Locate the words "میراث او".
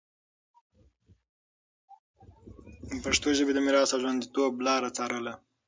3.65-3.99